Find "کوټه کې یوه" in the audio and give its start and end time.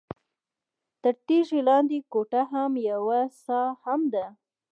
2.13-3.19